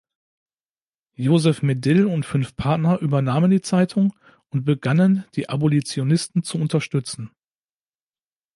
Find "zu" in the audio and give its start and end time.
6.41-6.57